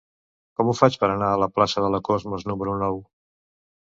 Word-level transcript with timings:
Com 0.61 0.69
ho 0.71 0.75
faig 0.79 0.95
per 1.03 1.09
anar 1.09 1.29
a 1.33 1.37
la 1.43 1.49
plaça 1.59 1.85
de 1.85 1.93
la 1.97 2.03
Cosmos 2.11 2.47
número 2.53 2.77
nou? 2.85 2.99